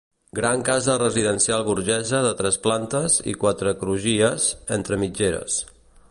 Gran 0.37 0.61
casa 0.67 0.93
residencial 1.01 1.65
burgesa 1.67 2.21
de 2.27 2.31
tres 2.39 2.57
plantes 2.63 3.17
i 3.33 3.35
quatre 3.43 3.73
crugies, 3.83 4.47
entre 4.79 4.99
mitgeres. 5.03 5.59